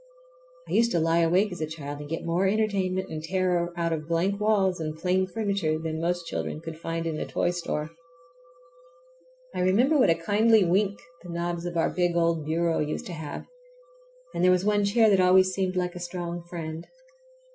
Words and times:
I 0.67 0.71
used 0.71 0.89
to 0.93 0.99
lie 0.99 1.19
awake 1.19 1.51
as 1.51 1.61
a 1.61 1.67
child 1.67 1.99
and 1.99 2.09
get 2.09 2.25
more 2.25 2.47
entertainment 2.47 3.09
and 3.11 3.23
terror 3.23 3.71
out 3.77 3.93
of 3.93 4.07
blank 4.07 4.39
walls 4.41 4.79
and 4.79 4.97
plain 4.97 5.27
furniture 5.27 5.77
than 5.77 6.01
most 6.01 6.25
children 6.25 6.59
could 6.59 6.75
find 6.79 7.05
in 7.05 7.19
a 7.19 7.25
toy 7.27 7.51
store. 7.51 7.91
I 9.53 9.59
remember 9.59 9.99
what 9.99 10.09
a 10.09 10.15
kindly 10.15 10.65
wink 10.65 10.97
the 11.21 11.29
knobs 11.29 11.67
of 11.67 11.77
our 11.77 11.91
big 11.91 12.15
old 12.15 12.45
bureau 12.45 12.79
used 12.79 13.05
to 13.05 13.13
have, 13.13 13.45
and 14.33 14.43
there 14.43 14.49
was 14.49 14.65
one 14.65 14.85
chair 14.85 15.07
that 15.07 15.19
always 15.19 15.53
seemed 15.53 15.75
like 15.75 15.93
a 15.93 15.99
strong 15.99 16.41
friend. 16.49 16.87